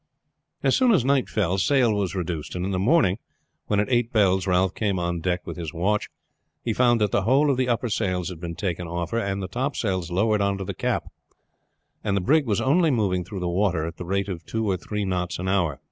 [0.63, 3.19] As soon as night fell sail was reduced, and in the morning
[3.67, 6.09] when at eight bells Ralph came on deck with his watch
[6.63, 9.43] he found that the whole of the upper sails had been taken off her and
[9.43, 11.03] the topsails lowered on the cap,
[12.03, 14.75] and the brig was only moving through the water at the rate of two or
[14.75, 15.79] three knots an hour.